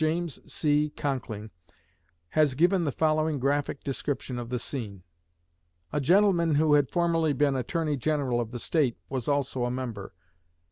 James 0.03 0.39
C. 0.51 0.91
Conkling 0.97 1.51
has 2.29 2.55
given 2.55 2.85
the 2.85 2.91
following 2.91 3.37
graphic 3.37 3.83
description 3.83 4.39
of 4.39 4.49
the 4.49 4.57
scene: 4.57 5.03
"A 5.93 6.01
gentleman 6.01 6.55
who 6.55 6.73
had 6.73 6.89
formerly 6.89 7.33
been 7.33 7.55
Attorney 7.55 7.97
General 7.97 8.41
of 8.41 8.49
the 8.49 8.57
State 8.57 8.97
was 9.09 9.27
also 9.27 9.63
a 9.63 9.69
member. 9.69 10.15